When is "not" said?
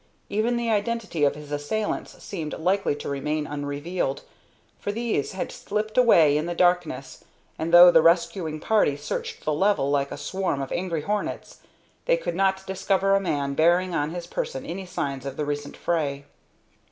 12.33-12.65